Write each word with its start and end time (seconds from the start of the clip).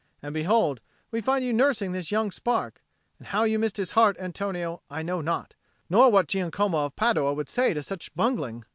And 0.23 0.33
behold, 0.33 0.81
we 1.11 1.21
find 1.21 1.45
you 1.45 1.53
nursing 1.53 1.91
this 1.91 2.09
young 2.09 2.31
spark; 2.31 2.81
and 3.19 3.27
how 3.27 3.43
you 3.43 3.59
missed 3.59 3.77
his 3.77 3.91
heart, 3.91 4.17
Antonio, 4.19 4.81
I 4.89 5.03
know 5.03 5.21
not, 5.21 5.53
nor 5.91 6.09
what 6.09 6.25
Giacomo 6.27 6.85
of 6.87 6.95
Padua 6.95 7.33
would 7.35 7.49
say 7.49 7.75
to 7.75 7.83
such 7.83 8.11
bungling." 8.15 8.65